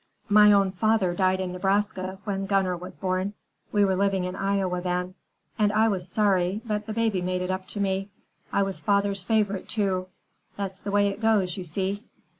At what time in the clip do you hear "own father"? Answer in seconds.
0.51-1.13